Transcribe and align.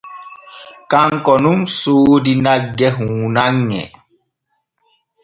Kanko 0.91 1.33
nun 1.43 1.59
soodi 1.79 2.33
nagge 2.45 2.87
huunanŋe. 2.97 3.83